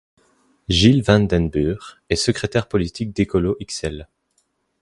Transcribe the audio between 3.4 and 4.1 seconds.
Ixelles.